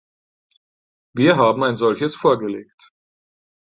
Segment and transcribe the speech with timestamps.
[1.13, 2.91] Wir haben ein solches vorgelegt.